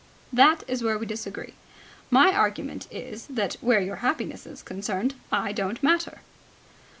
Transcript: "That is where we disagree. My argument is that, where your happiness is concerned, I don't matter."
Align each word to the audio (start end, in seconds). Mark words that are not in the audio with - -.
"That 0.33 0.63
is 0.67 0.81
where 0.81 0.97
we 0.97 1.05
disagree. 1.05 1.53
My 2.09 2.33
argument 2.33 2.87
is 2.89 3.27
that, 3.27 3.53
where 3.61 3.79
your 3.81 3.97
happiness 3.97 4.47
is 4.47 4.63
concerned, 4.63 5.13
I 5.31 5.51
don't 5.51 5.77
matter." 5.83 6.21